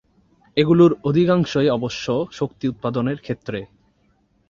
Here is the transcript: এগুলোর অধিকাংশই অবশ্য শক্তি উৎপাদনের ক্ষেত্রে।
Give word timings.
এগুলোর 0.57 0.91
অধিকাংশই 1.03 1.69
অবশ্য 1.69 2.05
শক্তি 2.31 2.65
উৎপাদনের 2.67 3.17
ক্ষেত্রে। 3.17 3.59